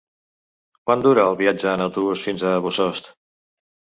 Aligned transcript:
Quant 0.89 1.03
dura 1.07 1.25
el 1.33 1.37
viatge 1.41 1.69
en 1.73 1.83
autobús 1.85 2.23
fins 2.29 2.45
a 2.53 2.57
Bossòst? 2.65 3.11